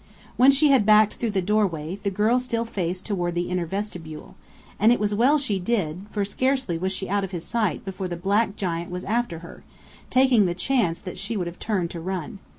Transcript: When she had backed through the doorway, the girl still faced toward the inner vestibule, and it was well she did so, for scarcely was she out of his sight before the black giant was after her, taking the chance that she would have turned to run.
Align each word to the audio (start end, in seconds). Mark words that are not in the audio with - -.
When 0.35 0.49
she 0.49 0.69
had 0.71 0.83
backed 0.83 1.17
through 1.17 1.29
the 1.29 1.43
doorway, 1.43 1.99
the 2.01 2.09
girl 2.09 2.39
still 2.39 2.65
faced 2.65 3.05
toward 3.05 3.35
the 3.35 3.49
inner 3.49 3.67
vestibule, 3.67 4.33
and 4.79 4.91
it 4.91 4.99
was 4.99 5.13
well 5.13 5.37
she 5.37 5.59
did 5.59 6.05
so, 6.05 6.07
for 6.09 6.25
scarcely 6.25 6.75
was 6.75 6.91
she 6.91 7.07
out 7.07 7.23
of 7.23 7.29
his 7.29 7.45
sight 7.45 7.85
before 7.85 8.07
the 8.07 8.15
black 8.15 8.55
giant 8.55 8.89
was 8.89 9.03
after 9.03 9.37
her, 9.45 9.63
taking 10.09 10.47
the 10.47 10.55
chance 10.55 10.97
that 10.97 11.19
she 11.19 11.37
would 11.37 11.45
have 11.45 11.59
turned 11.59 11.91
to 11.91 11.99
run. 11.99 12.39